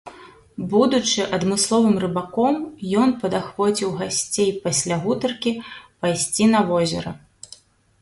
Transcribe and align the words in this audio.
Будучы 0.69 1.25
адмысловым 1.37 1.95
рыбаком, 2.05 2.57
ён 3.03 3.09
падахвоціў 3.25 3.89
гасцей 4.03 4.51
пасля 4.67 4.95
гутаркі 5.07 5.57
пайсці 6.01 6.53
на 6.57 6.69
возера. 6.75 7.11